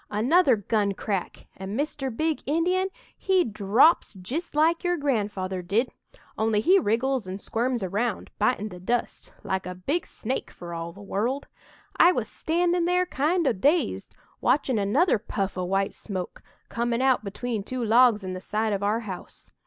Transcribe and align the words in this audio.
another 0.09 0.55
gun 0.55 0.95
crack 0.95 1.45
and 1.55 1.79
Mr. 1.79 2.09
Big 2.09 2.41
Indian 2.47 2.89
he 3.15 3.43
drops 3.43 4.15
jist 4.15 4.55
like 4.55 4.83
your 4.83 4.97
grandfather 4.97 5.61
did, 5.61 5.91
only 6.39 6.59
he 6.59 6.79
wriggles 6.79 7.27
and 7.27 7.39
squirms 7.39 7.83
around, 7.83 8.31
bitin' 8.39 8.69
the 8.69 8.79
dust 8.79 9.31
like 9.43 9.67
a 9.67 9.75
big 9.75 10.07
snake 10.07 10.49
for 10.49 10.73
all 10.73 10.91
the 10.91 10.99
world! 11.03 11.47
"I 11.97 12.13
was 12.13 12.27
standin' 12.27 12.85
there, 12.85 13.05
kind 13.05 13.45
o' 13.47 13.53
dazed, 13.53 14.15
watchin' 14.41 14.79
another 14.79 15.19
puff 15.19 15.55
o' 15.55 15.63
white 15.65 15.93
smoke, 15.93 16.41
comin' 16.67 17.03
out 17.03 17.23
between 17.23 17.61
two 17.61 17.85
logs 17.85 18.23
in 18.23 18.33
the 18.33 18.41
side 18.41 18.73
of 18.73 18.81
our 18.81 19.01
house. 19.01 19.51